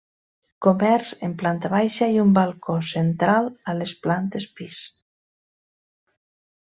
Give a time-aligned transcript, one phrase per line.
[0.65, 4.83] Comerç en planta baixa i un balcó central a les plantes pis.